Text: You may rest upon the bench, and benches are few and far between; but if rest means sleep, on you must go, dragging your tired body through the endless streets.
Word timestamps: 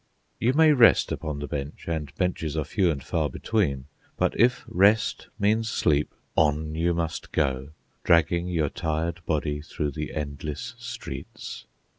You 0.39 0.53
may 0.53 0.71
rest 0.71 1.11
upon 1.11 1.37
the 1.37 1.47
bench, 1.47 1.85
and 1.87 2.11
benches 2.15 2.57
are 2.57 2.63
few 2.63 2.89
and 2.89 3.03
far 3.03 3.29
between; 3.29 3.85
but 4.17 4.33
if 4.35 4.65
rest 4.67 5.27
means 5.37 5.69
sleep, 5.69 6.11
on 6.35 6.73
you 6.73 6.95
must 6.95 7.31
go, 7.31 7.69
dragging 8.03 8.47
your 8.47 8.69
tired 8.69 9.21
body 9.27 9.61
through 9.61 9.91
the 9.91 10.15
endless 10.15 10.73
streets. 10.79 11.67